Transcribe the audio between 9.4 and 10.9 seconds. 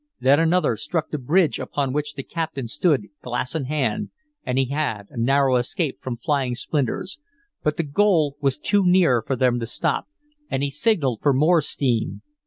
to stop, and he